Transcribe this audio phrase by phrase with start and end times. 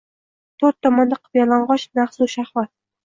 [0.63, 2.73] Toʼrt tomonda qip-yalangʼoch nahsu shahvat.